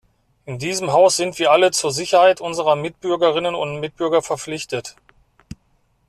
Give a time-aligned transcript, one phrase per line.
[0.47, 4.95] In diesem Haus sind wir alle zur Sicherheit unserer Mitbürgerinnen und Mitbürger verpflichtet.